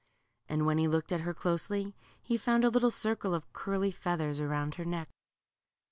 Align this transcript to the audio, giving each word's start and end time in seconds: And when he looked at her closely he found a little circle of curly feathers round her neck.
And 0.49 0.65
when 0.65 0.79
he 0.79 0.87
looked 0.87 1.11
at 1.11 1.21
her 1.21 1.33
closely 1.35 1.93
he 2.23 2.35
found 2.35 2.65
a 2.65 2.69
little 2.69 2.89
circle 2.89 3.35
of 3.35 3.53
curly 3.53 3.91
feathers 3.91 4.41
round 4.41 4.73
her 4.73 4.83
neck. 4.85 5.09